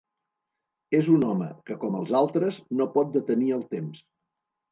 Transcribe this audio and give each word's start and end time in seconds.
És 0.99 1.09
un 1.15 1.25
home, 1.27 1.49
que 1.67 1.77
com 1.83 1.99
els 1.99 2.15
altres, 2.21 2.59
no 2.79 2.89
pot 2.97 3.13
detenir 3.19 3.51
el 3.59 3.65
temps. 3.77 4.01